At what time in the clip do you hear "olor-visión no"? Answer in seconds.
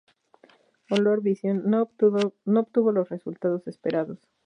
0.89-1.83